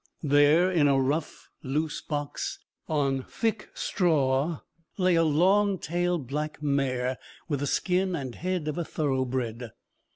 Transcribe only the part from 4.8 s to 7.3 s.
lay a long tailed black mare